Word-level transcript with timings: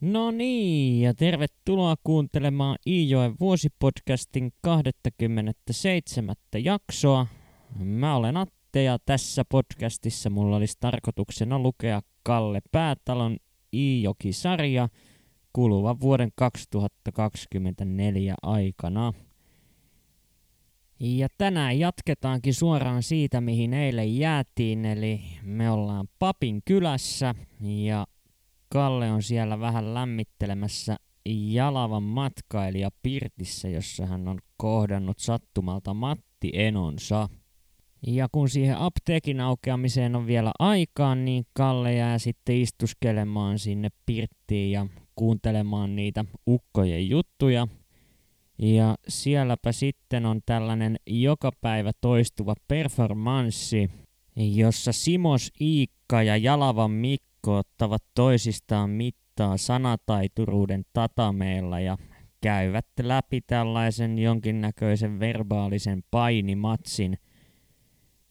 No 0.00 0.30
niin, 0.30 1.00
ja 1.00 1.14
tervetuloa 1.14 1.94
kuuntelemaan 2.04 2.76
Iijoen 2.86 3.34
vuosipodcastin 3.40 4.52
27. 4.60 6.34
jaksoa. 6.64 7.26
Mä 7.78 8.16
olen 8.16 8.36
Atte 8.36 8.82
ja 8.82 8.98
tässä 9.06 9.44
podcastissa 9.44 10.30
mulla 10.30 10.56
olisi 10.56 10.76
tarkoituksena 10.80 11.58
lukea 11.58 12.00
Kalle 12.22 12.60
Päätalon 12.72 13.36
Iijoki-sarja 13.72 14.88
kuluvan 15.52 16.00
vuoden 16.00 16.30
2024 16.34 18.34
aikana. 18.42 19.12
Ja 21.00 21.28
tänään 21.38 21.78
jatketaankin 21.78 22.54
suoraan 22.54 23.02
siitä, 23.02 23.40
mihin 23.40 23.74
eilen 23.74 24.18
jäätiin, 24.18 24.84
eli 24.84 25.20
me 25.42 25.70
ollaan 25.70 26.08
Papin 26.18 26.62
kylässä 26.64 27.34
ja 27.60 28.06
Kalle 28.68 29.10
on 29.10 29.22
siellä 29.22 29.60
vähän 29.60 29.94
lämmittelemässä 29.94 30.96
Jalavan 31.28 32.02
matkailija 32.02 32.90
Pirtissä, 33.02 33.68
jossa 33.68 34.06
hän 34.06 34.28
on 34.28 34.38
kohdannut 34.56 35.18
sattumalta 35.18 35.94
Matti 35.94 36.50
Enonsa. 36.52 37.28
Ja 38.06 38.28
kun 38.32 38.48
siihen 38.48 38.78
apteekin 38.78 39.40
aukeamiseen 39.40 40.16
on 40.16 40.26
vielä 40.26 40.52
aikaa, 40.58 41.14
niin 41.14 41.44
Kalle 41.52 41.94
jää 41.94 42.18
sitten 42.18 42.56
istuskelemaan 42.56 43.58
sinne 43.58 43.88
Pirttiin 44.06 44.72
ja 44.72 44.86
kuuntelemaan 45.16 45.96
niitä 45.96 46.24
ukkojen 46.48 47.08
juttuja. 47.08 47.68
Ja 48.58 48.94
sielläpä 49.08 49.72
sitten 49.72 50.26
on 50.26 50.40
tällainen 50.46 50.96
joka 51.06 51.50
päivä 51.60 51.90
toistuva 52.00 52.54
performanssi, 52.68 53.90
jossa 54.36 54.92
Simos 54.92 55.52
Iikka 55.60 56.22
ja 56.22 56.36
Jalavan 56.36 56.90
Mikko 57.46 57.58
ottavat 57.58 58.02
toisistaan 58.14 58.90
mittaa 58.90 59.56
sanataituruuden 59.56 60.84
tatameilla 60.92 61.80
ja 61.80 61.96
käyvät 62.40 62.86
läpi 63.02 63.40
tällaisen 63.40 64.18
jonkinnäköisen 64.18 65.20
verbaalisen 65.20 66.02
painimatsin. 66.10 67.18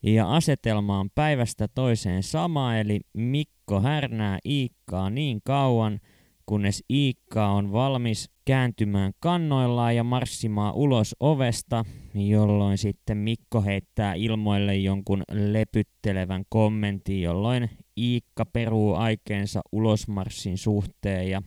Ja 0.03 0.35
asetelma 0.35 0.99
on 0.99 1.09
päivästä 1.16 1.67
toiseen 1.67 2.23
sama, 2.23 2.77
eli 2.77 2.99
Mikko 3.13 3.81
härnää 3.81 4.39
Iikkaa 4.45 5.09
niin 5.09 5.41
kauan, 5.44 6.00
kunnes 6.45 6.83
Iikka 6.89 7.47
on 7.47 7.72
valmis 7.72 8.31
kääntymään 8.45 9.13
kannoillaan 9.19 9.95
ja 9.95 10.03
marssimaan 10.03 10.73
ulos 10.73 11.16
ovesta, 11.19 11.85
jolloin 12.13 12.77
sitten 12.77 13.17
Mikko 13.17 13.61
heittää 13.61 14.13
ilmoille 14.13 14.75
jonkun 14.75 15.23
lepyttelevän 15.31 16.44
kommentin, 16.50 17.22
jolloin 17.22 17.69
Iikka 17.97 18.45
peruu 18.45 18.93
aikeensa 18.93 19.61
ulosmarssin 19.71 20.57
suhteen 20.57 21.29
ja 21.29 21.41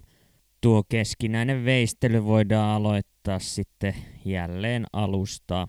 tuo 0.60 0.82
keskinäinen 0.88 1.64
veistely 1.64 2.24
voidaan 2.24 2.77
aloittaa 2.77 3.38
sitten 3.38 3.94
jälleen 4.24 4.84
alusta. 4.92 5.69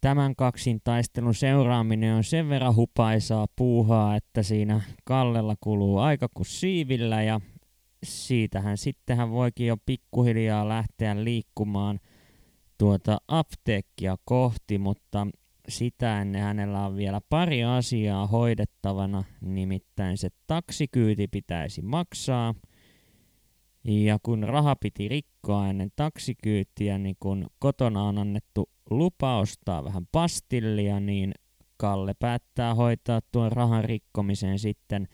Tämän 0.00 0.36
kaksin 0.36 0.80
taistelun 0.84 1.34
seuraaminen 1.34 2.14
on 2.14 2.24
sen 2.24 2.48
verran 2.48 2.76
hupaisaa 2.76 3.46
puuhaa, 3.56 4.16
että 4.16 4.42
siinä 4.42 4.80
Kallella 5.04 5.54
kuluu 5.60 5.98
aika 5.98 6.28
kuin 6.34 6.46
siivillä 6.46 7.22
ja 7.22 7.40
siitähän 8.04 8.78
sitten 8.78 9.16
hän 9.16 9.30
voikin 9.30 9.66
jo 9.66 9.76
pikkuhiljaa 9.86 10.68
lähteä 10.68 11.24
liikkumaan 11.24 12.00
tuota 12.78 13.18
apteekkia 13.28 14.16
kohti, 14.24 14.78
mutta 14.78 15.26
sitä 15.72 16.22
ennen 16.22 16.42
hänellä 16.42 16.86
on 16.86 16.96
vielä 16.96 17.20
pari 17.28 17.64
asiaa 17.64 18.26
hoidettavana, 18.26 19.24
nimittäin 19.40 20.18
se 20.18 20.28
taksikyyti 20.46 21.28
pitäisi 21.28 21.82
maksaa. 21.82 22.54
Ja 23.84 24.18
kun 24.22 24.42
raha 24.42 24.76
piti 24.76 25.08
rikkoa 25.08 25.68
ennen 25.68 25.90
taksikyytiä, 25.96 26.98
niin 26.98 27.16
kun 27.20 27.46
kotona 27.58 28.02
on 28.02 28.18
annettu 28.18 28.68
lupa 28.90 29.38
ostaa 29.38 29.84
vähän 29.84 30.06
pastillia, 30.12 31.00
niin 31.00 31.32
Kalle 31.76 32.14
päättää 32.18 32.74
hoitaa 32.74 33.20
tuon 33.32 33.52
rahan 33.52 33.84
rikkomisen 33.84 34.58
sitten 34.58 35.08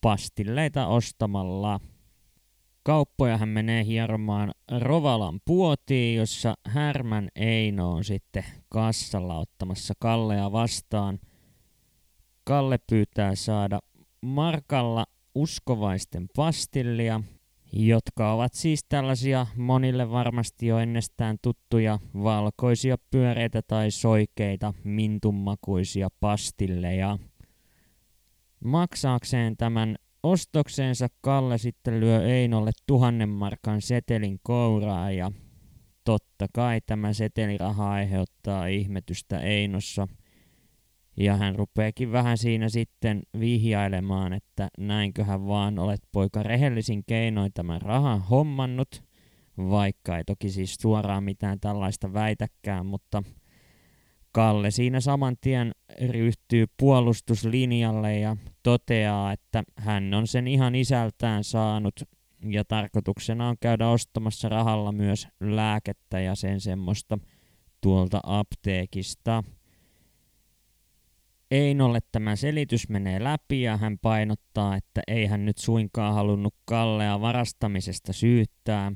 pastilleita 0.00 0.86
ostamalla. 0.86 1.80
Kauppoja 2.86 3.36
hän 3.38 3.48
menee 3.48 3.84
hieromaan 3.84 4.52
Rovalan 4.80 5.40
puotiin, 5.44 6.16
jossa 6.16 6.54
Härmän 6.66 7.28
Eino 7.36 7.92
on 7.92 8.04
sitten 8.04 8.44
kassalla 8.68 9.38
ottamassa 9.38 9.94
Kallea 9.98 10.52
vastaan. 10.52 11.18
Kalle 12.44 12.78
pyytää 12.78 13.34
saada 13.34 13.78
Markalla 14.20 15.06
uskovaisten 15.34 16.26
pastillia, 16.36 17.20
jotka 17.72 18.32
ovat 18.32 18.54
siis 18.54 18.84
tällaisia 18.88 19.46
monille 19.56 20.10
varmasti 20.10 20.66
jo 20.66 20.78
ennestään 20.78 21.36
tuttuja 21.42 21.98
valkoisia 22.22 22.96
pyöreitä 23.10 23.62
tai 23.62 23.90
soikeita 23.90 24.74
mintunmakuisia 24.84 26.08
pastilleja. 26.20 27.18
Maksaakseen 28.64 29.56
tämän 29.56 29.96
Ostokseensa 30.26 31.08
Kalle 31.20 31.58
sitten 31.58 32.00
lyö 32.00 32.26
Einolle 32.26 32.70
tuhannen 32.86 33.28
markan 33.28 33.82
setelin 33.82 34.40
kouraa 34.42 35.10
ja 35.10 35.32
totta 36.04 36.46
kai 36.52 36.80
tämä 36.86 37.12
seteliraha 37.12 37.90
aiheuttaa 37.90 38.66
ihmetystä 38.66 39.40
Einossa. 39.40 40.08
Ja 41.16 41.36
hän 41.36 41.56
rupeekin 41.56 42.12
vähän 42.12 42.38
siinä 42.38 42.68
sitten 42.68 43.22
vihjailemaan, 43.40 44.32
että 44.32 44.68
näinköhän 44.78 45.46
vaan 45.46 45.78
olet 45.78 46.00
poika 46.12 46.42
rehellisin 46.42 47.04
keinoin 47.06 47.52
tämän 47.52 47.82
rahan 47.82 48.20
hommannut, 48.20 49.02
vaikka 49.58 50.16
ei 50.16 50.24
toki 50.24 50.50
siis 50.50 50.74
suoraan 50.74 51.24
mitään 51.24 51.60
tällaista 51.60 52.12
väitäkään, 52.12 52.86
mutta– 52.86 53.22
Kalle 54.36 54.70
siinä 54.70 55.00
saman 55.00 55.36
tien 55.40 55.72
ryhtyy 56.08 56.66
puolustuslinjalle 56.76 58.18
ja 58.18 58.36
toteaa, 58.62 59.32
että 59.32 59.64
hän 59.76 60.14
on 60.14 60.26
sen 60.26 60.48
ihan 60.48 60.74
isältään 60.74 61.44
saanut 61.44 62.00
ja 62.44 62.64
tarkoituksena 62.64 63.48
on 63.48 63.56
käydä 63.60 63.88
ostamassa 63.88 64.48
rahalla 64.48 64.92
myös 64.92 65.28
lääkettä 65.40 66.20
ja 66.20 66.34
sen 66.34 66.60
semmoista 66.60 67.18
tuolta 67.80 68.20
apteekista. 68.22 69.44
Einolle 71.50 71.98
tämä 72.12 72.36
selitys 72.36 72.88
menee 72.88 73.24
läpi 73.24 73.62
ja 73.62 73.76
hän 73.76 73.98
painottaa, 73.98 74.76
että 74.76 75.00
ei 75.06 75.26
hän 75.26 75.44
nyt 75.44 75.58
suinkaan 75.58 76.14
halunnut 76.14 76.54
Kallea 76.64 77.20
varastamisesta 77.20 78.12
syyttää. 78.12 78.92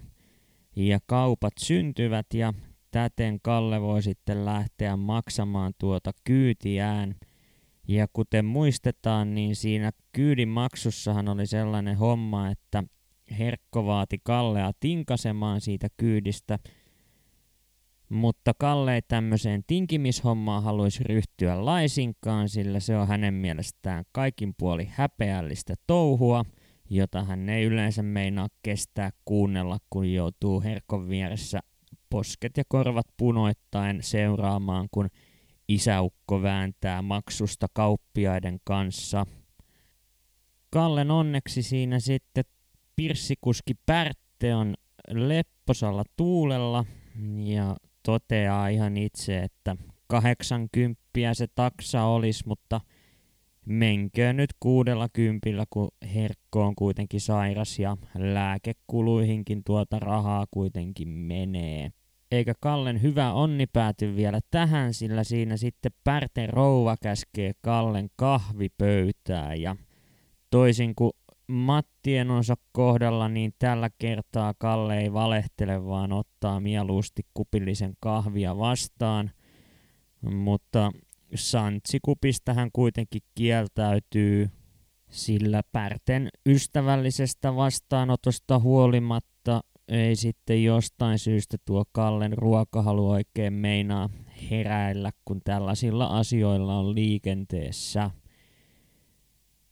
Ja 0.76 0.98
kaupat 1.06 1.52
syntyvät 1.58 2.26
ja 2.34 2.54
täten 2.90 3.38
Kalle 3.42 3.80
voi 3.80 4.02
sitten 4.02 4.44
lähteä 4.44 4.96
maksamaan 4.96 5.72
tuota 5.78 6.10
kyytiään. 6.24 7.14
Ja 7.88 8.06
kuten 8.12 8.44
muistetaan, 8.44 9.34
niin 9.34 9.56
siinä 9.56 9.90
kyydin 10.12 10.48
maksussahan 10.48 11.28
oli 11.28 11.46
sellainen 11.46 11.96
homma, 11.96 12.50
että 12.50 12.84
Herkko 13.38 13.86
vaati 13.86 14.18
Kallea 14.22 14.72
tinkasemaan 14.80 15.60
siitä 15.60 15.88
kyydistä, 15.96 16.58
mutta 18.08 18.52
Kalle 18.58 18.94
ei 18.94 19.02
tämmöiseen 19.02 19.64
tinkimishommaan 19.66 20.62
haluaisi 20.62 21.04
ryhtyä 21.04 21.64
laisinkaan, 21.64 22.48
sillä 22.48 22.80
se 22.80 22.96
on 22.96 23.08
hänen 23.08 23.34
mielestään 23.34 24.04
kaikin 24.12 24.54
puoli 24.58 24.88
häpeällistä 24.90 25.74
touhua, 25.86 26.44
jota 26.90 27.24
hän 27.24 27.48
ei 27.48 27.64
yleensä 27.64 28.02
meinaa 28.02 28.48
kestää 28.62 29.10
kuunnella, 29.24 29.78
kun 29.90 30.12
joutuu 30.12 30.62
Herkon 30.62 31.08
vieressä 31.08 31.60
posket 32.10 32.56
ja 32.56 32.64
korvat 32.68 33.06
punoittain 33.16 34.02
seuraamaan, 34.02 34.88
kun 34.90 35.08
isäukko 35.68 36.42
vääntää 36.42 37.02
maksusta 37.02 37.66
kauppiaiden 37.72 38.58
kanssa. 38.64 39.26
Kallen 40.70 41.10
onneksi 41.10 41.62
siinä 41.62 42.00
sitten 42.00 42.44
pirssikuski 42.96 43.74
Pärtte 43.86 44.54
on 44.54 44.74
lepposalla 45.08 46.04
tuulella 46.16 46.84
ja 47.36 47.76
toteaa 48.02 48.68
ihan 48.68 48.96
itse, 48.96 49.38
että 49.38 49.76
80 50.06 51.00
se 51.32 51.46
taksa 51.54 52.04
olisi, 52.04 52.44
mutta 52.46 52.80
menköön 53.66 54.36
nyt 54.36 54.50
kuudella 54.60 55.08
kympillä, 55.12 55.64
kun 55.70 55.88
Herkko 56.14 56.64
on 56.64 56.74
kuitenkin 56.74 57.20
sairas 57.20 57.78
ja 57.78 57.96
lääkekuluihinkin 58.18 59.64
tuota 59.64 59.98
rahaa 59.98 60.46
kuitenkin 60.50 61.08
menee. 61.08 61.92
Eikä 62.30 62.54
Kallen 62.60 63.02
hyvä 63.02 63.32
onni 63.32 63.66
pääty 63.66 64.16
vielä 64.16 64.40
tähän, 64.50 64.94
sillä 64.94 65.24
siinä 65.24 65.56
sitten 65.56 65.92
Pärten 66.04 66.48
rouva 66.48 66.96
käskee 67.02 67.52
Kallen 67.62 68.08
kahvipöytää 68.16 69.54
ja 69.54 69.76
toisin 70.50 70.94
kuin 70.94 71.12
Mattien 71.48 72.30
onsa 72.30 72.54
kohdalla, 72.72 73.28
niin 73.28 73.52
tällä 73.58 73.90
kertaa 73.98 74.54
Kalle 74.58 74.98
ei 74.98 75.12
valehtele, 75.12 75.84
vaan 75.84 76.12
ottaa 76.12 76.60
mieluusti 76.60 77.22
kupillisen 77.34 77.94
kahvia 78.00 78.58
vastaan. 78.58 79.30
Mutta 80.30 80.92
Santsikupista 81.34 82.54
hän 82.54 82.70
kuitenkin 82.72 83.22
kieltäytyy, 83.34 84.50
Sillä 85.10 85.62
Pärten 85.72 86.28
ystävällisestä 86.46 87.56
vastaanotosta 87.56 88.58
huolimatta 88.58 89.60
ei 89.90 90.16
sitten 90.16 90.64
jostain 90.64 91.18
syystä 91.18 91.56
tuo 91.64 91.84
Kallen 91.92 92.38
ruokahalu 92.38 93.10
oikein 93.10 93.52
meinaa 93.52 94.08
heräillä, 94.50 95.10
kun 95.24 95.40
tällaisilla 95.44 96.06
asioilla 96.06 96.78
on 96.78 96.94
liikenteessä. 96.94 98.10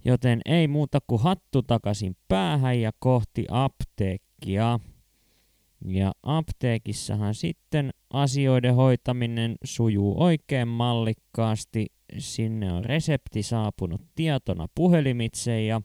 Joten 0.05 0.41
ei 0.44 0.69
muuta 0.69 0.99
kuin 1.06 1.23
hattu 1.23 1.62
takaisin 1.62 2.17
päähän 2.29 2.81
ja 2.81 2.93
kohti 2.99 3.44
apteekkia. 3.50 4.81
Ja 5.85 6.12
apteekissahan 6.23 7.35
sitten 7.35 7.91
asioiden 8.11 8.75
hoitaminen 8.75 9.56
sujuu 9.65 10.23
oikein 10.23 10.69
mallikkaasti. 10.69 11.87
Sinne 12.19 12.73
on 12.73 12.85
resepti 12.85 13.43
saapunut 13.43 14.00
tietona 14.15 14.67
puhelimitse 14.75 15.65
ja 15.65 15.82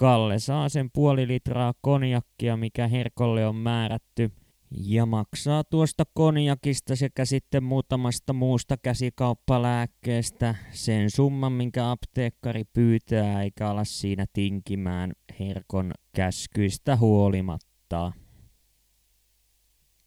Kalle 0.00 0.38
saa 0.38 0.68
sen 0.68 0.90
puoli 0.92 1.28
litraa 1.28 1.74
konjakkia, 1.80 2.56
mikä 2.56 2.88
Herkolle 2.88 3.46
on 3.46 3.56
määrätty, 3.56 4.30
ja 4.70 5.06
maksaa 5.06 5.64
tuosta 5.64 6.04
konjakista 6.14 6.96
sekä 6.96 7.24
sitten 7.24 7.64
muutamasta 7.64 8.32
muusta 8.32 8.76
käsikauppalääkkeestä 8.76 10.54
sen 10.70 11.10
summan, 11.10 11.52
minkä 11.52 11.90
apteekkari 11.90 12.64
pyytää, 12.72 13.42
eikä 13.42 13.68
ala 13.68 13.84
siinä 13.84 14.26
tinkimään 14.32 15.12
Herkon 15.40 15.92
käskyistä 16.12 16.96
huolimatta. 16.96 18.12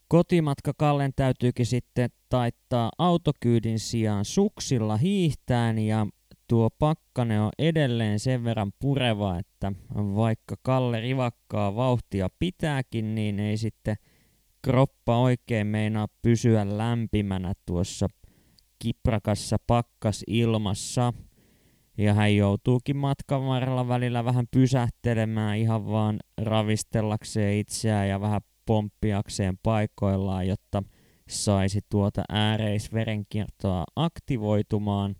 Kotimatka 0.07 0.73
Kallen 0.77 1.11
täytyykin 1.15 1.65
sitten 1.65 2.09
taittaa 2.29 2.91
autokyydin 2.97 3.79
sijaan 3.79 4.25
suksilla 4.25 4.97
hiihtään 4.97 5.79
ja 5.79 6.07
tuo 6.47 6.69
pakkane 6.69 7.41
on 7.41 7.51
edelleen 7.59 8.19
sen 8.19 8.43
verran 8.43 8.71
pureva, 8.79 9.39
että 9.39 9.71
vaikka 9.95 10.55
Kalle 10.61 11.01
rivakkaa 11.01 11.75
vauhtia 11.75 12.29
pitääkin, 12.39 13.15
niin 13.15 13.39
ei 13.39 13.57
sitten 13.57 13.95
kroppa 14.61 15.17
oikein 15.17 15.67
meinaa 15.67 16.07
pysyä 16.21 16.77
lämpimänä 16.77 17.53
tuossa 17.65 18.07
kiprakassa 18.79 19.57
pakkas 19.67 20.23
ilmassa. 20.27 21.13
Ja 21.97 22.13
hän 22.13 22.35
joutuukin 22.35 22.97
matkan 22.97 23.45
varrella 23.45 23.87
välillä 23.87 24.25
vähän 24.25 24.45
pysähtelemään 24.51 25.57
ihan 25.57 25.87
vaan 25.87 26.19
ravistellakseen 26.37 27.57
itseään 27.57 28.09
ja 28.09 28.21
vähän 28.21 28.41
pomppiakseen 28.65 29.57
paikoillaan, 29.63 30.47
jotta 30.47 30.83
saisi 31.29 31.79
tuota 31.89 32.23
ääreisverenkiertoa 32.29 33.83
aktivoitumaan. 33.95 35.15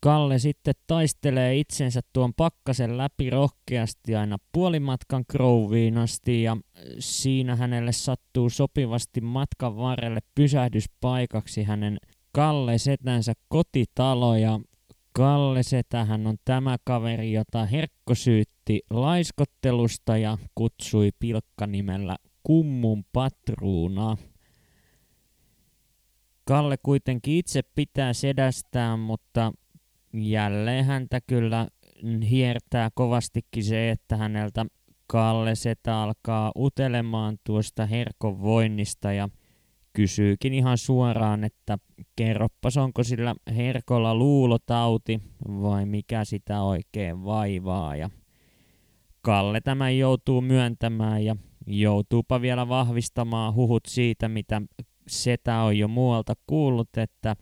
Kalle 0.00 0.38
sitten 0.38 0.74
taistelee 0.86 1.56
itsensä 1.56 2.00
tuon 2.12 2.34
pakkasen 2.34 2.98
läpi 2.98 3.30
rohkeasti 3.30 4.16
aina 4.16 4.36
puolimatkan 4.52 5.24
Groviin 5.30 5.98
asti 5.98 6.42
ja 6.42 6.56
siinä 6.98 7.56
hänelle 7.56 7.92
sattuu 7.92 8.50
sopivasti 8.50 9.20
matkan 9.20 9.76
varrelle 9.76 10.20
pysähdyspaikaksi 10.34 11.62
hänen 11.62 11.98
Kalle 12.32 12.78
Setänsä 12.78 13.32
kotitalo 13.48 14.36
ja 14.36 14.60
Kalle 15.12 15.62
Setähän 15.62 16.26
on 16.26 16.36
tämä 16.44 16.76
kaveri, 16.84 17.32
jota 17.32 17.66
Herkko 17.66 18.14
syytti 18.14 18.80
laiskottelusta 18.90 20.16
ja 20.16 20.38
kutsui 20.54 21.10
pilkkanimellä 21.18 22.16
Kummun 22.42 23.04
patruuna. 23.12 24.16
Kalle 26.44 26.76
kuitenkin 26.82 27.36
itse 27.36 27.62
pitää 27.62 28.12
sedästään, 28.12 28.98
mutta 28.98 29.52
jälleen 30.16 30.84
häntä 30.84 31.20
kyllä 31.26 31.68
hiertää 32.30 32.90
kovastikin 32.94 33.64
se, 33.64 33.90
että 33.90 34.16
häneltä 34.16 34.66
Kalle 35.06 35.54
Setä 35.54 36.02
alkaa 36.02 36.52
utelemaan 36.58 37.36
tuosta 37.44 37.86
herkon 37.86 38.40
voinnista 38.40 39.12
ja 39.12 39.28
kysyykin 39.92 40.54
ihan 40.54 40.78
suoraan, 40.78 41.44
että 41.44 41.78
kerroppas 42.16 42.76
onko 42.76 43.02
sillä 43.02 43.34
herkolla 43.56 44.14
luulotauti 44.14 45.20
vai 45.48 45.86
mikä 45.86 46.24
sitä 46.24 46.62
oikein 46.62 47.24
vaivaa. 47.24 47.96
Ja 47.96 48.10
Kalle 49.22 49.60
tämän 49.60 49.98
joutuu 49.98 50.40
myöntämään 50.40 51.24
ja 51.24 51.36
joutuupa 51.66 52.40
vielä 52.40 52.68
vahvistamaan 52.68 53.54
huhut 53.54 53.82
siitä, 53.88 54.28
mitä 54.28 54.62
Setä 55.08 55.60
on 55.60 55.78
jo 55.78 55.88
muualta 55.88 56.34
kuullut, 56.46 56.88
että 56.96 57.36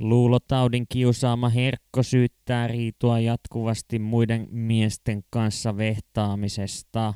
Luulotaudin 0.00 0.86
kiusaama 0.88 1.48
herkko 1.48 2.02
syyttää 2.02 2.68
riitua 2.68 3.20
jatkuvasti 3.20 3.98
muiden 3.98 4.48
miesten 4.50 5.22
kanssa 5.30 5.76
vehtaamisesta. 5.76 7.14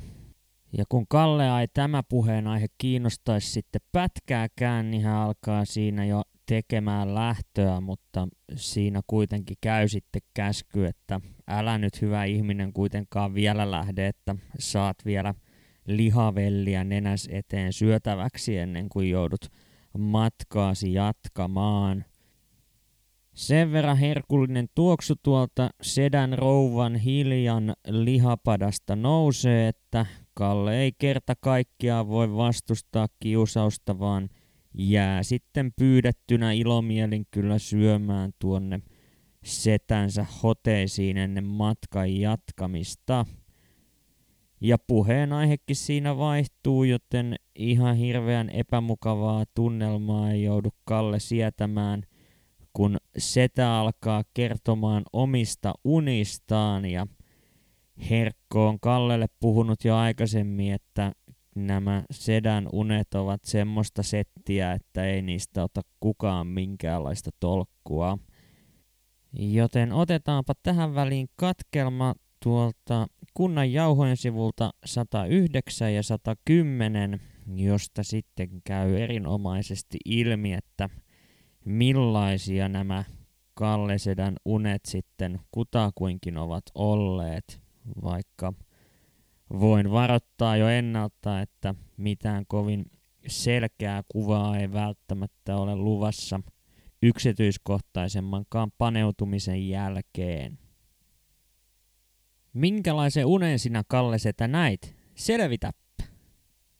Ja 0.77 0.83
kun 0.89 1.05
Kalle 1.07 1.59
ei 1.61 1.67
tämä 1.67 2.03
puheenaihe 2.03 2.67
kiinnostaisi 2.77 3.51
sitten 3.51 3.81
pätkääkään, 3.91 4.91
niin 4.91 5.03
hän 5.03 5.15
alkaa 5.15 5.65
siinä 5.65 6.05
jo 6.05 6.21
tekemään 6.45 7.15
lähtöä, 7.15 7.81
mutta 7.81 8.27
siinä 8.55 9.01
kuitenkin 9.07 9.57
käy 9.61 9.87
sitten 9.87 10.21
käsky, 10.33 10.85
että 10.85 11.21
älä 11.47 11.77
nyt 11.77 12.01
hyvä 12.01 12.23
ihminen 12.23 12.73
kuitenkaan 12.73 13.33
vielä 13.33 13.71
lähde, 13.71 14.07
että 14.07 14.35
saat 14.59 14.97
vielä 15.05 15.33
lihavelliä 15.87 16.83
nenäs 16.83 17.29
eteen 17.31 17.73
syötäväksi 17.73 18.57
ennen 18.57 18.89
kuin 18.89 19.09
joudut 19.09 19.45
matkaasi 19.97 20.93
jatkamaan. 20.93 22.05
Sen 23.33 23.71
verran 23.71 23.97
herkullinen 23.97 24.69
tuoksu 24.75 25.15
tuolta 25.23 25.69
sedän 25.81 26.37
rouvan 26.37 26.95
hiljan 26.95 27.73
lihapadasta 27.87 28.95
nousee, 28.95 29.67
että 29.67 30.05
Kalle 30.33 30.79
ei 30.79 30.91
kerta 30.97 31.33
kaikkiaan 31.35 32.07
voi 32.07 32.35
vastustaa 32.35 33.07
kiusausta, 33.19 33.99
vaan 33.99 34.29
jää 34.73 35.23
sitten 35.23 35.71
pyydettynä 35.75 36.51
ilomielin 36.51 37.25
kyllä 37.31 37.59
syömään 37.59 38.31
tuonne 38.39 38.81
setänsä 39.43 40.25
hoteisiin 40.43 41.17
ennen 41.17 41.47
matkan 41.47 42.15
jatkamista. 42.15 43.25
Ja 44.61 44.77
puheenaihekin 44.77 45.75
siinä 45.75 46.17
vaihtuu, 46.17 46.83
joten 46.83 47.35
ihan 47.55 47.95
hirveän 47.95 48.49
epämukavaa 48.49 49.43
tunnelmaa 49.55 50.31
ei 50.31 50.43
joudu 50.43 50.69
Kalle 50.85 51.19
sietämään– 51.19 52.03
kun 52.73 52.97
setä 53.17 53.79
alkaa 53.79 54.23
kertomaan 54.33 55.03
omista 55.13 55.73
unistaan 55.83 56.85
ja 56.85 57.07
Herkko 58.09 58.67
on 58.67 58.79
Kallelle 58.79 59.27
puhunut 59.39 59.85
jo 59.85 59.95
aikaisemmin, 59.95 60.73
että 60.73 61.11
nämä 61.55 62.03
sedän 62.11 62.69
unet 62.73 63.13
ovat 63.13 63.43
semmoista 63.43 64.03
settiä, 64.03 64.71
että 64.71 65.05
ei 65.05 65.21
niistä 65.21 65.63
ota 65.63 65.81
kukaan 65.99 66.47
minkäänlaista 66.47 67.29
tolkkua. 67.39 68.17
Joten 69.33 69.93
otetaanpa 69.93 70.53
tähän 70.63 70.95
väliin 70.95 71.27
katkelma 71.35 72.13
tuolta 72.43 73.07
kunnan 73.33 73.73
jauhojen 73.73 74.17
sivulta 74.17 74.71
109 74.85 75.93
ja 75.93 76.03
110, 76.03 77.21
josta 77.55 78.03
sitten 78.03 78.49
käy 78.63 78.97
erinomaisesti 78.97 79.97
ilmi, 80.05 80.53
että– 80.53 80.89
millaisia 81.65 82.69
nämä 82.69 83.03
Kallesedän 83.53 84.35
unet 84.45 84.85
sitten 84.85 85.39
kutakuinkin 85.51 86.37
ovat 86.37 86.63
olleet, 86.75 87.61
vaikka 88.03 88.53
voin 89.59 89.91
varoittaa 89.91 90.57
jo 90.57 90.67
ennalta, 90.67 91.41
että 91.41 91.75
mitään 91.97 92.45
kovin 92.47 92.85
selkeää 93.27 94.03
kuvaa 94.07 94.57
ei 94.57 94.73
välttämättä 94.73 95.57
ole 95.57 95.75
luvassa 95.75 96.39
yksityiskohtaisemmankaan 97.01 98.71
paneutumisen 98.77 99.69
jälkeen. 99.69 100.59
Minkälaisen 102.53 103.25
unen 103.25 103.59
sinä 103.59 103.83
Kallesetä 103.87 104.47
näit? 104.47 104.95
Selvitäpä. 105.15 105.77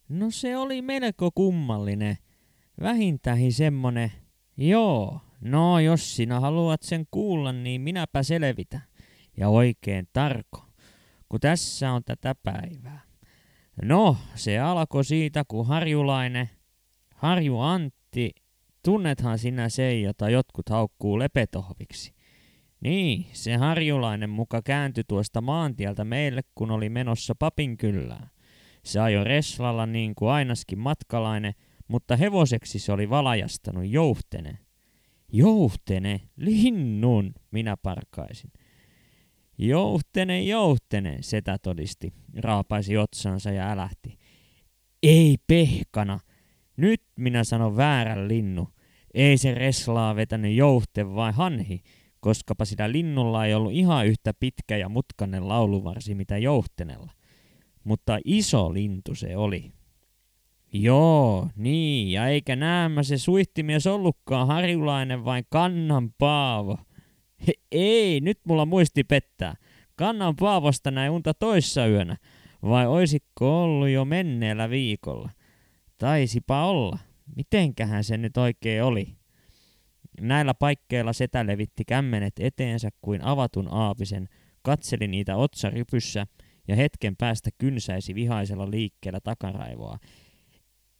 No 0.10 0.32
se 0.32 0.58
oli 0.58 0.82
melko 0.82 1.32
kummallinen. 1.36 2.18
Vähintäänkin 2.82 3.54
semmonen 3.54 4.12
Joo, 4.62 5.22
no 5.40 5.80
jos 5.80 6.16
sinä 6.16 6.40
haluat 6.40 6.84
sen 6.84 7.06
kuulla, 7.12 7.52
niin 7.52 7.82
minäpä 7.82 8.24
selvitä. 8.24 8.82
Ja 9.38 9.50
oikein 9.50 10.08
tarko, 10.14 10.66
kun 11.30 11.40
tässä 11.40 11.92
on 11.92 12.04
tätä 12.04 12.36
päivää. 12.36 13.02
No, 13.82 14.18
se 14.36 14.60
alkoi 14.60 15.06
siitä, 15.06 15.44
kun 15.48 15.68
harjulainen, 15.68 16.50
Harju 17.16 17.60
Antti, 17.60 18.32
tunnethan 18.84 19.40
sinä 19.40 19.70
se, 19.70 20.00
jota 20.00 20.30
jotkut 20.30 20.70
haukkuu 20.70 21.20
lepetohviksi. 21.20 22.14
Niin, 22.82 23.26
se 23.34 23.56
harjulainen 23.56 24.30
muka 24.30 24.62
kääntyi 24.62 25.04
tuosta 25.08 25.42
maantieltä 25.42 26.06
meille, 26.06 26.42
kun 26.56 26.72
oli 26.72 26.90
menossa 26.90 27.36
papin 27.40 27.78
kyllään. 27.78 28.30
Se 28.86 29.00
ajoi 29.00 29.24
Reslalla 29.24 29.86
niin 29.86 30.16
kuin 30.16 30.32
ainaskin 30.32 30.80
matkalainen– 30.80 31.54
mutta 31.92 32.16
hevoseksi 32.16 32.80
se 32.80 32.92
oli 32.92 33.10
valajastanut 33.10 33.86
jouhtene. 33.86 34.58
Jouhtene, 35.34 36.22
linnun, 36.38 37.34
minä 37.52 37.78
parkaisin. 37.78 38.52
Jouhtene, 39.58 40.42
jouhtene, 40.42 41.18
setä 41.22 41.58
todisti, 41.58 42.14
raapaisi 42.38 42.98
otsansa 42.98 43.52
ja 43.52 43.72
älähti. 43.72 44.18
Ei 45.04 45.38
pehkana, 45.48 46.20
nyt 46.78 47.04
minä 47.16 47.44
sanon 47.44 47.78
väärän 47.78 48.28
linnu. 48.28 48.68
Ei 49.14 49.38
se 49.38 49.54
reslaa 49.54 50.16
vetänyt 50.16 50.56
jouhte 50.56 51.16
vai 51.16 51.32
hanhi, 51.32 51.82
koskapa 52.20 52.66
sillä 52.66 52.92
linnulla 52.92 53.46
ei 53.46 53.54
ollut 53.54 53.74
ihan 53.74 54.08
yhtä 54.08 54.34
pitkä 54.34 54.78
ja 54.78 54.90
mutkainen 54.90 55.48
lauluvarsi 55.48 56.16
mitä 56.16 56.38
jouhtenella. 56.38 57.12
Mutta 57.84 58.20
iso 58.26 58.74
lintu 58.74 59.16
se 59.16 59.38
oli. 59.38 59.72
Joo, 60.74 61.48
niin, 61.56 62.12
ja 62.12 62.28
eikä 62.28 62.56
näämä 62.56 63.04
se 63.04 63.18
suihtimies 63.18 63.88
ollutkaan 63.88 64.48
harjulainen 64.48 65.26
vain 65.26 65.46
kannan 65.50 66.14
paavo. 66.18 66.78
He, 67.48 67.54
ei, 67.72 68.22
nyt 68.22 68.40
mulla 68.48 68.66
muisti 68.66 69.04
pettää. 69.04 69.56
Kannan 69.96 70.36
paavosta 70.36 70.92
näin 70.92 71.12
unta 71.12 71.34
toissa 71.34 71.88
yönä, 71.88 72.18
vai 72.62 72.88
oisikko 72.88 73.64
ollut 73.64 73.90
jo 73.90 74.06
menneellä 74.06 74.70
viikolla? 74.70 75.30
Taisipa 75.98 76.66
olla. 76.66 77.00
Mitenkähän 77.36 78.04
se 78.04 78.18
nyt 78.18 78.38
oikein 78.38 78.84
oli? 78.84 79.16
Näillä 80.22 80.54
paikkeilla 80.54 81.14
setä 81.14 81.48
levitti 81.48 81.86
kämmenet 81.86 82.34
eteensä 82.40 82.90
kuin 83.02 83.24
avatun 83.24 83.68
aapisen, 83.72 84.30
katseli 84.62 85.08
niitä 85.08 85.36
otsarypyssä 85.36 86.28
ja 86.68 86.76
hetken 86.76 87.16
päästä 87.16 87.50
kynsäisi 87.58 88.16
vihaisella 88.16 88.72
liikkeellä 88.72 89.20
takaraivoa. 89.20 89.98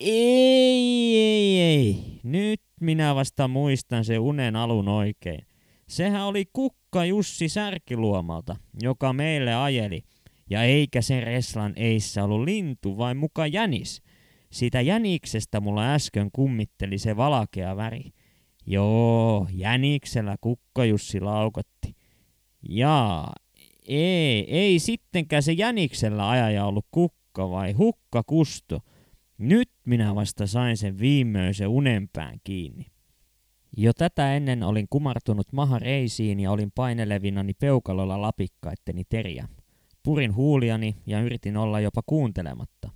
Ei, 0.04 1.18
ei, 1.18 1.60
ei. 1.60 2.20
Nyt 2.24 2.62
minä 2.80 3.16
vasta 3.16 3.48
muistan 3.48 4.06
se 4.06 4.20
unen 4.20 4.56
alun 4.56 4.88
oikein. 4.88 5.46
Sehän 5.88 6.26
oli 6.26 6.46
kukka 6.54 7.06
Jussi 7.06 7.50
Särkiluomalta, 7.50 8.56
joka 8.82 9.14
meille 9.14 9.56
ajeli. 9.56 10.04
Ja 10.50 10.64
eikä 10.64 11.02
sen 11.02 11.24
Reslan 11.24 11.74
eissä 11.76 12.24
ollut 12.24 12.44
lintu, 12.44 12.98
vai 12.98 13.16
muka 13.16 13.48
jänis. 13.48 14.02
Siitä 14.52 14.82
jäniksestä 14.82 15.60
mulla 15.60 15.94
äsken 15.94 16.30
kummitteli 16.34 16.98
se 16.98 17.18
valakea 17.18 17.76
väri. 17.76 18.12
Joo, 18.66 19.48
jäniksellä 19.52 20.36
kukka 20.42 20.86
Jussi 20.86 21.20
laukotti. 21.20 21.96
Jaa, 22.70 23.34
ei, 23.88 24.56
ei 24.58 24.80
sittenkään 24.80 25.44
se 25.44 25.52
jäniksellä 25.52 26.30
ajaja 26.30 26.66
ollut 26.66 26.86
kukka 26.92 27.50
vai 27.50 27.72
hukka 27.72 28.24
kusto. 28.28 28.80
Nyt 29.42 29.70
minä 29.86 30.16
vasta 30.16 30.48
sain 30.48 30.78
sen 30.78 31.00
viimeisen 31.00 31.68
unenpään 31.68 32.40
kiinni. 32.44 32.86
Jo 33.78 33.94
tätä 33.94 34.36
ennen 34.36 34.64
olin 34.64 34.88
kumartunut 34.90 35.54
maha 35.54 35.80
reisiin 35.80 36.40
ja 36.40 36.52
olin 36.52 36.72
painelevinani 36.76 37.54
peukalolla 37.54 38.22
lapikkaitteni 38.22 39.04
teriä. 39.10 39.48
Purin 40.04 40.36
huuliani 40.36 40.96
ja 41.06 41.22
yritin 41.22 41.58
olla 41.58 41.80
jopa 41.80 42.02
kuuntelematta. 42.06 42.90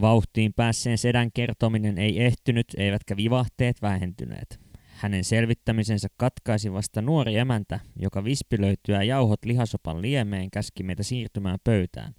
Vauhtiin 0.00 0.52
päässeen 0.56 0.98
sedän 0.98 1.30
kertominen 1.34 1.98
ei 1.98 2.22
ehtynyt, 2.24 2.66
eivätkä 2.76 3.16
vivahteet 3.16 3.82
vähentyneet. 3.82 4.60
Hänen 4.94 5.24
selvittämisensä 5.24 6.08
katkaisi 6.16 6.72
vasta 6.72 7.02
nuori 7.02 7.36
emäntä, 7.36 7.80
joka 7.96 8.24
vispilöityä 8.24 9.02
jauhot 9.02 9.44
lihasopan 9.44 10.02
liemeen 10.02 10.50
käski 10.50 10.82
meitä 10.82 11.02
siirtymään 11.02 11.58
pöytään. 11.64 12.14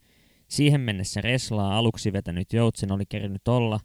Siihen 0.50 0.82
mennessä 0.82 1.22
Reslaa 1.22 1.78
aluksi 1.78 2.14
vetänyt 2.14 2.54
joutsen 2.54 2.92
oli 2.92 3.04
kerinyt 3.10 3.48
olla, 3.48 3.80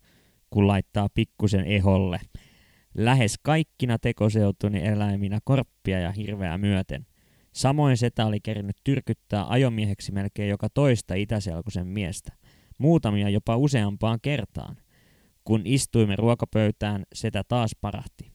kun 0.51 0.67
laittaa 0.67 1.09
pikkusen 1.15 1.65
eholle. 1.65 2.21
Lähes 2.95 3.35
kaikkina 3.43 3.99
tekoseutuni 3.99 4.87
eläiminä 4.87 5.39
korppia 5.45 6.01
ja 6.01 6.13
hirveä 6.13 6.59
myöten. 6.59 7.07
Samoin 7.53 7.97
setä 7.97 8.27
oli 8.27 8.41
kerinyt 8.41 8.77
tyrkyttää 8.85 9.47
ajomieheksi 9.49 10.13
melkein 10.13 10.49
joka 10.49 10.69
toista 10.75 11.15
itäselkusen 11.15 11.87
miestä. 11.87 12.33
Muutamia 12.79 13.29
jopa 13.29 13.57
useampaan 13.57 14.19
kertaan. 14.23 14.77
Kun 15.45 15.63
istuimme 15.65 16.17
ruokapöytään, 16.17 17.03
setä 17.15 17.43
taas 17.49 17.71
parahti. 17.81 18.33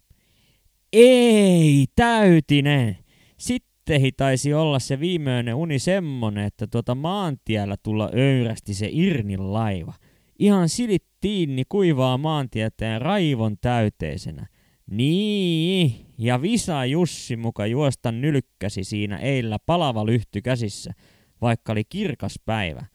Ei, 0.93 1.85
täytinen! 1.95 2.97
Sitten 3.37 3.78
taisi 4.17 4.53
olla 4.53 4.79
se 4.79 4.99
viimeinen 4.99 5.55
uni 5.55 5.79
semmonen, 5.79 6.45
että 6.45 6.67
tuota 6.67 6.95
maantiellä 6.95 7.75
tulla 7.83 8.09
öyrästi 8.13 8.73
se 8.73 8.89
Irnin 8.91 9.53
laiva. 9.53 9.93
Ihan 10.39 10.69
silittiinni 10.69 11.63
kuivaa 11.69 12.17
maantieteen 12.17 13.01
raivon 13.01 13.57
täyteisenä. 13.61 14.47
Niin, 14.91 16.05
ja 16.17 16.41
Visa 16.41 16.85
Jussi 16.85 17.35
muka 17.35 17.65
juosta 17.65 18.11
nylkkäsi 18.11 18.83
siinä 18.83 19.17
eillä 19.17 19.57
palava 19.65 20.05
lyhty 20.05 20.41
käsissä, 20.41 20.93
vaikka 21.41 21.71
oli 21.71 21.83
kirkas 21.89 22.39
päivä. 22.45 22.85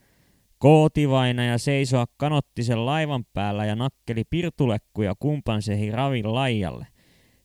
Kootivaina 0.58 1.44
ja 1.44 1.58
seisoa 1.58 2.06
kanottisen 2.16 2.86
laivan 2.86 3.24
päällä 3.32 3.64
ja 3.64 3.76
nakkeli 3.76 4.24
pirtulekkuja 4.30 5.14
kumpansehi 5.18 5.90
ravin 5.90 6.34
laijalle. 6.34 6.86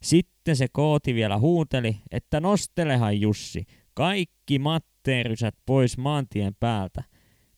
Sitten 0.02 0.39
se 0.56 0.68
kooti 0.72 1.16
vielä 1.16 1.38
huuteli, 1.38 1.98
että 2.12 2.40
nostelehan 2.40 3.22
Jussi, 3.22 3.66
kaikki 3.94 4.60
matteerysät 4.60 5.56
pois 5.66 5.98
maantien 5.98 6.56
päältä. 6.60 7.04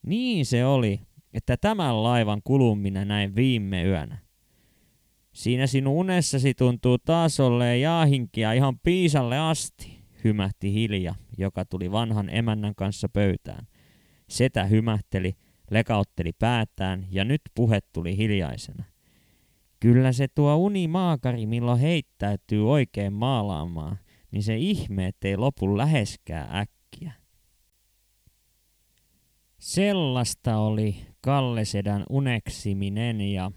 Niin 0.04 0.46
se 0.46 0.66
oli, 0.66 1.00
että 1.34 1.58
tämän 1.58 2.04
laivan 2.04 2.42
kuluminen 2.44 3.08
näin 3.08 3.36
viime 3.36 3.84
yönä. 3.84 4.18
Siinä 5.34 5.68
sinun 5.68 5.94
unessasi 5.94 6.54
tuntuu 6.54 6.98
taas 6.98 7.40
olleen 7.40 7.82
jaahinkia 7.82 8.54
ihan 8.54 8.80
piisalle 8.80 9.40
asti, 9.40 10.00
hymähti 10.24 10.74
Hilja, 10.74 11.16
joka 11.38 11.66
tuli 11.66 11.92
vanhan 11.92 12.30
emännän 12.30 12.76
kanssa 12.76 13.10
pöytään. 13.10 13.68
Setä 14.30 14.64
hymähteli, 14.64 15.36
lekautteli 15.72 16.32
päätään 16.40 17.08
ja 17.12 17.26
nyt 17.26 17.42
puhe 17.56 17.80
tuli 17.94 18.18
hiljaisena. 18.18 18.91
Kyllä 19.82 20.12
se 20.12 20.28
tuo 20.36 20.56
unimaakari, 20.56 21.46
milloin 21.46 21.80
heittäytyy 21.80 22.72
oikein 22.72 23.14
maalaamaan, 23.14 24.00
niin 24.32 24.44
se 24.44 24.58
ihme, 24.58 25.08
ettei 25.08 25.38
lopu 25.38 25.78
läheskään 25.78 26.56
äkkiä. 26.56 27.14
Sellaista 29.60 30.58
oli 30.58 30.96
Kalle 31.22 31.66
Sedän 31.66 32.04
uneksiminen 32.10 33.22
ja 33.22 33.52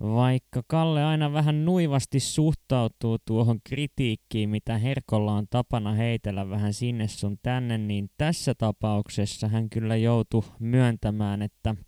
vaikka 0.00 0.62
Kalle 0.66 1.04
aina 1.04 1.32
vähän 1.32 1.64
nuivasti 1.64 2.20
suhtautuu 2.20 3.18
tuohon 3.24 3.60
kritiikkiin, 3.64 4.50
mitä 4.50 4.78
Herkolla 4.78 5.32
on 5.32 5.46
tapana 5.50 5.92
heitellä 5.92 6.50
vähän 6.50 6.74
sinne 6.74 7.08
sun 7.08 7.38
tänne, 7.42 7.78
niin 7.78 8.10
tässä 8.16 8.54
tapauksessa 8.54 9.48
hän 9.48 9.70
kyllä 9.70 9.96
joutui 9.96 10.42
myöntämään, 10.58 11.42
että– 11.42 11.74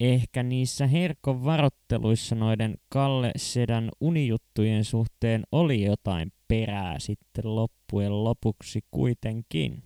ehkä 0.00 0.42
niissä 0.42 0.86
Herkon 0.86 1.44
varotteluissa 1.44 2.34
noiden 2.34 2.74
Kalle 2.88 3.30
Sedän 3.36 3.90
unijuttujen 4.00 4.84
suhteen 4.84 5.42
oli 5.52 5.84
jotain 5.84 6.32
perää 6.48 6.98
sitten 6.98 7.54
loppujen 7.54 8.24
lopuksi 8.24 8.80
kuitenkin. 8.90 9.82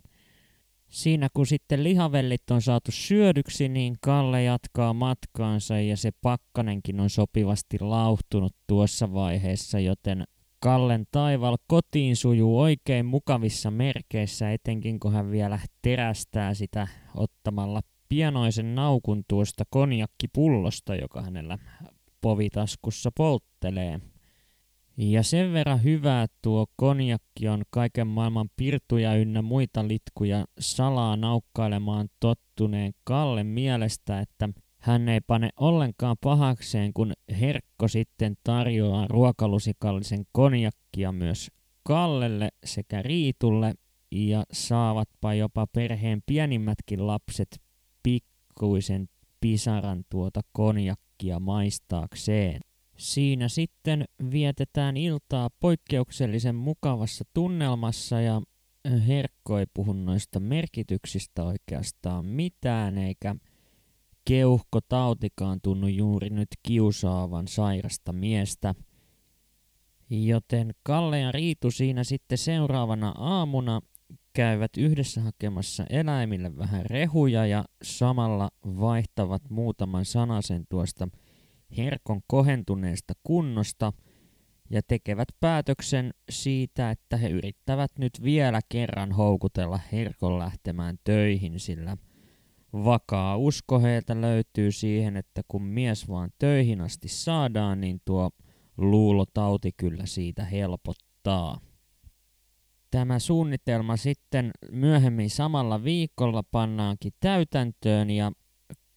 Siinä 0.89 1.29
kun 1.35 1.47
sitten 1.47 1.85
lihavellit 1.85 2.51
on 2.51 2.63
saatu 2.63 2.91
syödyksi, 2.93 3.69
niin 3.69 3.97
Kalle 4.01 4.43
jatkaa 4.43 4.95
matkaansa 4.95 5.81
ja 5.81 5.97
se 5.97 6.11
pakkanenkin 6.23 7.01
on 7.01 7.11
sopivasti 7.11 7.77
lauhtunut 7.81 8.57
tuossa 8.67 9.13
vaiheessa, 9.13 9.81
joten 9.81 10.25
Kallen 10.63 11.05
taival 11.11 11.57
kotiin 11.67 12.17
sujuu 12.17 12.61
oikein 12.61 13.07
mukavissa 13.07 13.71
merkeissä, 13.71 14.53
etenkin 14.53 15.01
kun 15.01 15.13
hän 15.13 15.31
vielä 15.31 15.59
terästää 15.83 16.55
sitä 16.55 16.89
ottamalla 17.17 17.81
pienoisen 18.11 18.75
naukun 18.75 19.23
tuosta 19.29 19.65
konjakkipullosta, 19.71 20.95
joka 20.95 21.23
hänellä 21.23 21.59
povitaskussa 22.21 23.11
polttelee. 23.17 24.01
Ja 24.97 25.23
sen 25.23 25.53
verran 25.53 25.83
hyvää 25.83 26.27
tuo 26.43 26.67
konjakki 26.77 27.49
on 27.49 27.63
kaiken 27.71 28.07
maailman 28.07 28.51
pirtuja 28.57 29.15
ynnä 29.15 29.43
muita 29.43 29.89
litkuja 29.89 30.45
salaa 30.59 31.17
naukkailemaan 31.17 32.09
tottuneen 32.21 32.93
Kalle 33.05 33.45
mielestä, 33.45 34.21
että 34.21 34.49
hän 34.79 35.09
ei 35.09 35.21
pane 35.21 35.51
ollenkaan 35.61 36.17
pahakseen, 36.21 36.93
kun 36.93 37.13
Herkko 37.41 37.89
sitten 37.89 38.37
tarjoaa 38.45 39.07
ruokalusikallisen 39.09 40.25
konjakkia 40.33 41.13
myös 41.13 41.51
Kallelle 41.83 42.49
sekä 42.65 43.03
Riitulle 43.03 43.75
ja 44.11 44.45
saavatpa 44.53 45.35
jopa 45.35 45.67
perheen 45.67 46.23
pienimmätkin 46.27 47.07
lapset 47.07 47.61
pikkuisen 48.03 49.09
pisaran 49.41 50.05
tuota 50.11 50.41
konjakkia 50.53 51.41
maistaakseen. 51.41 52.61
Siinä 52.97 53.49
sitten 53.49 54.05
vietetään 54.31 54.97
iltaa 54.97 55.51
poikkeuksellisen 55.61 56.55
mukavassa 56.55 57.25
tunnelmassa 57.35 58.21
ja 58.21 58.43
Herkko 59.07 59.59
ei 59.59 59.67
puhu 59.75 59.93
noista 59.93 60.41
merkityksistä 60.41 61.45
oikeastaan 61.45 62.27
mitään, 62.27 62.99
eikä 62.99 63.37
keuhko 64.25 64.81
tautikaan 64.89 65.61
tunnu 65.63 65.87
juuri 65.87 66.31
nyt 66.31 66.49
kiusaavan 66.63 67.49
sairasta 67.49 68.13
miestä. 68.13 68.75
Joten 70.11 70.71
Kalle 70.83 71.21
ja 71.21 71.33
Riitu 71.33 71.71
siinä 71.71 72.05
sitten 72.05 72.39
seuraavana 72.39 73.15
aamuna 73.17 73.81
käyvät 74.41 74.77
yhdessä 74.79 75.21
hakemassa 75.21 75.85
eläimille 75.91 76.57
vähän 76.57 76.87
rehuja 76.87 77.47
ja 77.47 77.65
samalla 77.83 78.51
vaihtavat 78.65 79.43
muutaman 79.51 80.05
sanasen 80.05 80.65
tuosta 80.69 81.09
herkon 81.77 82.21
kohentuneesta 82.27 83.15
kunnosta 83.23 83.93
ja 84.71 84.83
tekevät 84.83 85.29
päätöksen 85.41 86.15
siitä, 86.31 86.91
että 86.91 87.17
he 87.17 87.29
yrittävät 87.29 87.91
nyt 87.99 88.13
vielä 88.23 88.61
kerran 88.69 89.13
houkutella 89.13 89.81
herkon 89.93 90.39
lähtemään 90.39 90.99
töihin, 91.05 91.61
sillä 91.61 91.97
vakaa 92.73 93.37
usko 93.37 93.81
heiltä 93.81 94.21
löytyy 94.21 94.73
siihen, 94.73 95.17
että 95.17 95.43
kun 95.49 95.63
mies 95.63 96.09
vaan 96.09 96.31
töihin 96.39 96.81
asti 96.81 97.09
saadaan, 97.09 97.81
niin 97.81 98.01
tuo 98.05 98.31
luulotauti 98.77 99.73
kyllä 99.77 100.07
siitä 100.07 100.45
helpottaa. 100.45 101.70
Tämä 102.91 103.19
suunnitelma 103.19 103.97
sitten 103.97 104.51
myöhemmin 104.73 105.31
samalla 105.31 105.85
viikolla 105.85 106.43
pannaankin 106.43 107.13
täytäntöön 107.21 108.11
ja 108.11 108.33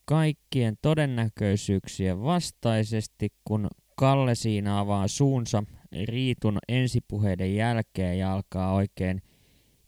kaikkien 0.05 0.77
todennäköisyyksien 0.81 2.23
vastaisesti, 2.23 3.29
kun 3.45 3.67
Kalle 3.95 4.35
siinä 4.35 4.79
avaa 4.79 5.07
suunsa 5.07 5.63
Riitun 6.05 6.57
ensipuheiden 6.67 7.55
jälkeen 7.55 8.19
ja 8.19 8.33
alkaa 8.33 8.73
oikein 8.73 9.21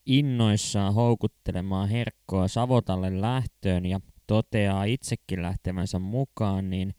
innoissaan 0.06 0.94
houkuttelemaan 0.94 1.90
Herkkoa 1.90 2.48
Savotalle 2.48 3.22
lähtöön 3.22 3.86
ja 3.86 4.00
toteaa 4.28 4.84
itsekin 4.84 5.42
lähtemänsä 5.42 6.00
mukaan, 6.00 6.70
niin 6.70 6.94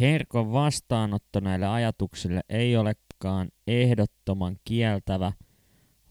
Herkon 0.00 0.52
vastaanotto 0.52 1.40
näille 1.40 1.66
ajatuksille 1.66 2.40
ei 2.48 2.76
olekaan 2.76 3.48
ehdottoman 3.66 4.56
kieltävä– 4.64 5.32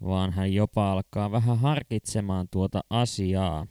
vaan 0.04 0.34
hän 0.34 0.54
jopa 0.54 0.92
alkaa 0.92 1.32
vähän 1.32 1.60
harkitsemaan 1.60 2.48
tuota 2.52 2.82
asiaa. 2.90 3.68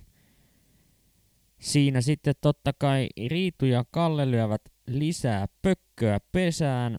Siinä 1.60 2.00
sitten 2.00 2.34
totta 2.40 2.72
kai 2.78 3.08
Riitu 3.28 3.66
ja 3.66 3.84
Kalle 3.90 4.30
lyövät 4.30 4.62
lisää 4.86 5.46
pökköä 5.62 6.18
pesään, 6.32 6.96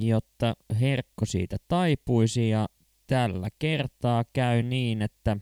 jotta 0.00 0.54
Herkko 0.80 1.24
siitä 1.24 1.56
taipuisi 1.68 2.48
ja 2.48 2.66
tällä 3.06 3.48
kertaa 3.58 4.24
käy 4.32 4.62
niin, 4.62 5.02
että 5.02 5.36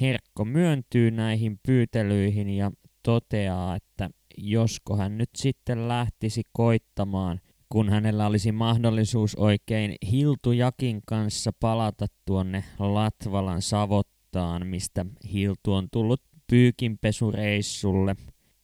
Herkko 0.00 0.44
myöntyy 0.44 1.10
näihin 1.10 1.58
pyytelyihin 1.66 2.50
ja 2.50 2.70
toteaa, 3.02 3.76
että 3.76 4.10
josko 4.38 4.96
hän 4.96 5.18
nyt 5.18 5.30
sitten 5.36 5.88
lähtisi 5.88 6.42
koittamaan– 6.52 7.40
kun 7.72 7.88
hänellä 7.88 8.26
olisi 8.26 8.52
mahdollisuus 8.52 9.34
oikein 9.34 9.94
Hiltu-Jakin 10.10 11.00
kanssa 11.06 11.52
palata 11.60 12.06
tuonne 12.24 12.64
Latvalan 12.78 13.62
Savottaan, 13.62 14.66
mistä 14.66 15.06
Hiltu 15.32 15.74
on 15.74 15.88
tullut 15.90 16.22
pyykinpesureissulle 16.46 18.16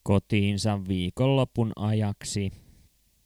kotiinsa 0.02 0.80
viikonlopun 0.88 1.72
ajaksi. 1.76 2.52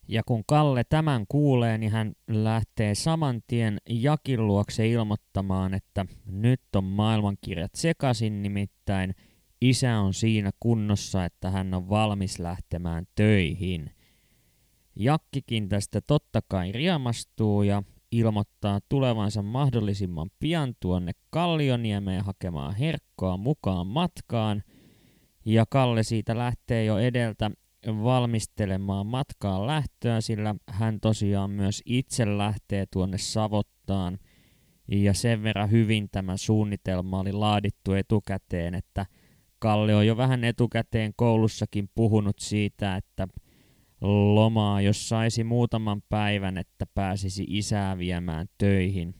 Ja 0.08 0.22
kun 0.26 0.42
Kalle 0.46 0.84
tämän 0.88 1.24
kuulee, 1.28 1.78
niin 1.78 1.92
hän 1.92 2.12
lähtee 2.28 2.94
saman 2.94 3.40
tien 3.46 3.78
Jakin 3.90 4.46
luokse 4.46 4.88
ilmoittamaan, 4.88 5.74
että 5.74 6.06
nyt 6.26 6.60
on 6.76 6.84
maailmankirjat 6.84 7.74
sekaisin, 7.74 8.42
nimittäin 8.42 9.14
isä 9.60 9.98
on 9.98 10.14
siinä 10.14 10.50
kunnossa, 10.60 11.24
että 11.24 11.50
hän 11.50 11.74
on 11.74 11.88
valmis 11.88 12.38
lähtemään 12.38 13.06
töihin– 13.14 13.90
Jakkikin 15.00 15.68
tästä 15.68 16.00
totta 16.00 16.40
kai 16.48 16.72
riamastuu 16.72 17.62
ja 17.62 17.82
ilmoittaa 18.12 18.80
tulevansa 18.88 19.42
mahdollisimman 19.42 20.30
pian 20.38 20.74
tuonne 20.80 21.12
Kallioniemeen 21.30 22.24
hakemaan 22.24 22.74
herkkoa 22.74 23.36
mukaan 23.36 23.86
matkaan. 23.86 24.62
Ja 25.44 25.66
Kalle 25.66 26.02
siitä 26.02 26.38
lähtee 26.38 26.84
jo 26.84 26.98
edeltä 26.98 27.50
valmistelemaan 27.86 29.06
matkaan 29.06 29.66
lähtöä, 29.66 30.20
sillä 30.20 30.54
hän 30.68 31.00
tosiaan 31.00 31.50
myös 31.50 31.82
itse 31.84 32.38
lähtee 32.38 32.86
tuonne 32.92 33.18
Savottaan. 33.18 34.18
Ja 34.88 35.14
sen 35.14 35.42
verran 35.42 35.70
hyvin 35.70 36.08
tämä 36.12 36.36
suunnitelma 36.36 37.20
oli 37.20 37.32
laadittu 37.32 37.92
etukäteen, 37.92 38.74
että 38.74 39.06
Kalle 39.58 39.94
on 39.94 40.06
jo 40.06 40.16
vähän 40.16 40.44
etukäteen 40.44 41.12
koulussakin 41.16 41.88
puhunut 41.94 42.38
siitä, 42.38 42.96
että 42.96 43.28
lomaa, 44.00 44.80
jos 44.80 45.08
saisi 45.08 45.44
muutaman 45.44 46.02
päivän, 46.08 46.58
että 46.58 46.86
pääsisi 46.94 47.44
isää 47.48 47.98
viemään 47.98 48.46
töihin. 48.58 49.14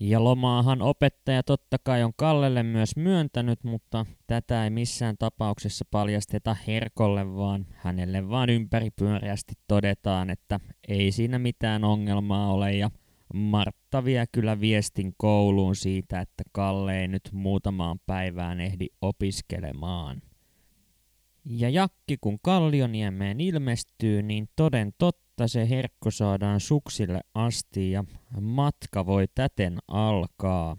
Ja 0.00 0.24
lomaahan 0.24 0.82
opettaja 0.82 1.42
totta 1.42 1.76
kai 1.84 2.02
on 2.02 2.12
Kallelle 2.16 2.62
myös 2.62 2.96
myöntänyt, 2.96 3.64
mutta 3.64 4.06
tätä 4.26 4.64
ei 4.64 4.70
missään 4.70 5.16
tapauksessa 5.18 5.84
paljasteta 5.90 6.56
Herkolle, 6.66 7.36
vaan 7.36 7.66
hänelle 7.74 8.28
vaan 8.28 8.50
ympäripyöreästi 8.50 9.54
todetaan, 9.68 10.30
että 10.30 10.60
ei 10.88 11.12
siinä 11.12 11.38
mitään 11.38 11.84
ongelmaa 11.84 12.52
ole 12.52 12.74
ja 12.74 12.90
Martta 13.34 14.04
vie 14.04 14.24
kyllä 14.32 14.60
viestin 14.60 15.14
kouluun 15.16 15.76
siitä, 15.76 16.20
että 16.20 16.44
Kalle 16.52 17.00
ei 17.00 17.08
nyt 17.08 17.30
muutamaan 17.32 17.98
päivään 18.06 18.60
ehdi 18.60 18.86
opiskelemaan. 19.00 20.22
Ja 21.44 21.70
Jakki 21.70 22.16
kun 22.20 22.38
Kallioniemeen 22.42 23.40
ilmestyy, 23.40 24.22
niin 24.22 24.48
toden 24.56 24.92
totta 24.98 25.48
se 25.48 25.68
herkko 25.68 26.10
saadaan 26.10 26.60
suksille 26.60 27.20
asti 27.34 27.90
ja 27.90 28.04
matka 28.40 29.06
voi 29.06 29.26
täten 29.34 29.78
alkaa. 29.88 30.76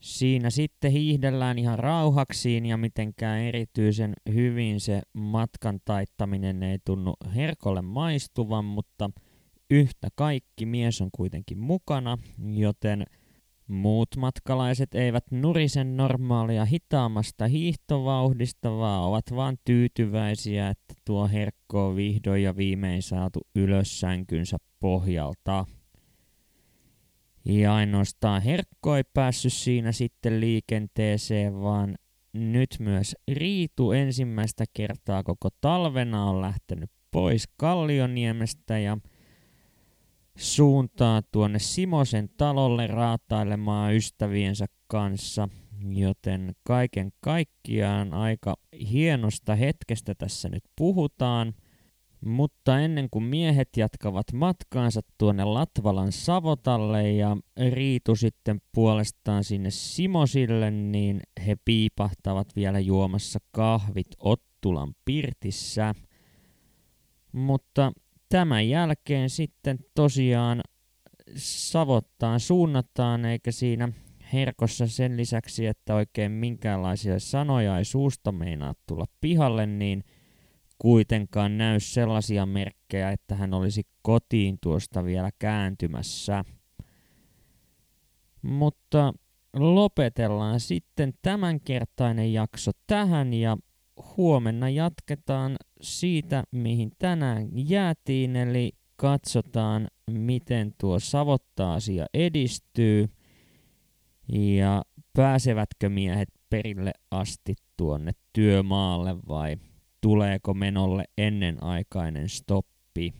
Siinä 0.00 0.50
sitten 0.50 0.92
hiihdellään 0.92 1.58
ihan 1.58 1.78
rauhaksiin 1.78 2.66
ja 2.66 2.76
mitenkään 2.76 3.40
erityisen 3.40 4.12
hyvin 4.34 4.80
se 4.80 5.02
matkan 5.12 5.80
taittaminen 5.84 6.62
ei 6.62 6.78
tunnu 6.84 7.14
herkolle 7.34 7.82
maistuvan, 7.82 8.64
mutta 8.64 9.10
yhtä 9.70 10.08
kaikki 10.14 10.66
mies 10.66 11.00
on 11.00 11.08
kuitenkin 11.12 11.58
mukana, 11.58 12.18
joten– 12.38 13.04
Muut 13.68 14.08
matkalaiset 14.16 14.94
eivät 14.94 15.24
nurisen 15.30 15.96
normaalia 15.96 16.64
hitaammasta 16.64 17.46
hiihtovauhdista, 17.46 18.70
vaan 18.70 19.04
ovat 19.04 19.24
vain 19.36 19.58
tyytyväisiä, 19.64 20.68
että 20.68 20.94
tuo 21.04 21.28
herkko 21.28 21.88
on 21.88 21.96
vihdoin 21.96 22.42
ja 22.42 22.56
viimein 22.56 23.02
saatu 23.02 23.40
ylös 23.54 24.00
sänkynsä 24.00 24.56
pohjalta. 24.80 25.64
Ja 27.44 27.74
ainoastaan 27.74 28.42
herkko 28.42 28.96
ei 28.96 29.04
päässyt 29.14 29.52
siinä 29.52 29.92
sitten 29.92 30.40
liikenteeseen, 30.40 31.60
vaan 31.60 31.94
nyt 32.32 32.76
myös 32.78 33.16
Riitu 33.32 33.92
ensimmäistä 33.92 34.64
kertaa 34.72 35.22
koko 35.22 35.48
talvena 35.60 36.24
on 36.24 36.40
lähtenyt 36.40 36.90
pois 37.10 37.48
Kallioniemestä 37.56 38.78
ja 38.78 38.98
suuntaa 40.38 41.22
tuonne 41.32 41.58
Simosen 41.58 42.28
talolle 42.36 42.86
raatailemaan 42.86 43.94
ystäviensä 43.94 44.66
kanssa, 44.86 45.48
joten 45.88 46.52
kaiken 46.62 47.10
kaikkiaan 47.20 48.12
aika 48.12 48.54
hienosta 48.90 49.54
hetkestä 49.54 50.14
tässä 50.14 50.48
nyt 50.48 50.64
puhutaan. 50.76 51.54
Mutta 52.24 52.80
ennen 52.80 53.08
kuin 53.10 53.24
miehet 53.24 53.68
jatkavat 53.76 54.32
matkaansa 54.32 55.00
tuonne 55.18 55.44
Latvalan 55.44 56.12
Savotalle 56.12 57.12
ja 57.12 57.36
Riitu 57.70 58.16
sitten 58.16 58.60
puolestaan 58.74 59.44
sinne 59.44 59.70
Simosille, 59.70 60.70
niin 60.70 61.20
he 61.46 61.56
piipahtavat 61.64 62.56
vielä 62.56 62.80
juomassa 62.80 63.38
kahvit 63.50 64.08
Ottulan 64.18 64.94
pirtissä. 65.04 65.94
Mutta 67.32 67.92
tämän 68.28 68.68
jälkeen 68.68 69.30
sitten 69.30 69.78
tosiaan 69.94 70.60
savottaan 71.36 72.40
suunnataan, 72.40 73.24
eikä 73.24 73.52
siinä 73.52 73.88
herkossa 74.32 74.86
sen 74.86 75.16
lisäksi, 75.16 75.66
että 75.66 75.94
oikein 75.94 76.32
minkäänlaisia 76.32 77.18
sanoja 77.18 77.78
ei 77.78 77.84
suusta 77.84 78.32
meinaa 78.32 78.74
tulla 78.86 79.04
pihalle, 79.20 79.66
niin 79.66 80.04
kuitenkaan 80.78 81.58
näy 81.58 81.80
sellaisia 81.80 82.46
merkkejä, 82.46 83.10
että 83.10 83.34
hän 83.34 83.54
olisi 83.54 83.86
kotiin 84.02 84.58
tuosta 84.62 85.04
vielä 85.04 85.30
kääntymässä. 85.38 86.44
Mutta 88.42 89.12
lopetellaan 89.56 90.60
sitten 90.60 91.14
tämänkertainen 91.22 92.32
jakso 92.32 92.70
tähän 92.86 93.34
ja 93.34 93.56
huomenna 94.16 94.68
jatketaan 94.68 95.56
siitä, 95.80 96.44
mihin 96.50 96.90
tänään 96.98 97.48
jäätiin, 97.52 98.36
eli 98.36 98.72
katsotaan, 98.96 99.88
miten 100.10 100.74
tuo 100.80 100.98
savotta-asia 100.98 102.06
edistyy 102.14 103.08
ja 104.32 104.82
pääsevätkö 105.12 105.88
miehet 105.88 106.28
perille 106.50 106.92
asti 107.10 107.54
tuonne 107.76 108.12
työmaalle 108.32 109.16
vai 109.28 109.56
tuleeko 110.00 110.54
menolle 110.54 111.04
ennenaikainen 111.18 112.28
stoppi. 112.28 113.14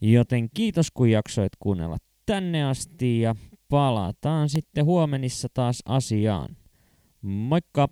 Joten 0.00 0.48
kiitos 0.54 0.90
kun 0.90 1.10
jaksoit 1.10 1.52
kuunnella 1.58 1.96
tänne 2.26 2.64
asti 2.64 3.20
ja 3.20 3.34
palataan 3.68 4.48
sitten 4.48 4.84
huomenissa 4.84 5.48
taas 5.54 5.82
asiaan. 5.86 6.56
Moikka! 7.22 7.88